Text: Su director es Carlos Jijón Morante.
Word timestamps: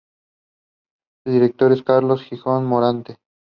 Su 1.23 1.31
director 1.31 1.71
es 1.71 1.83
Carlos 1.83 2.23
Jijón 2.23 2.65
Morante. 2.65 3.17